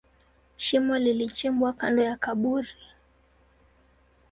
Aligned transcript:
Shimo 0.57 0.97
lilichimbwa 0.99 1.73
kando 1.73 2.01
ya 2.09 2.15
kaburi. 2.23 2.71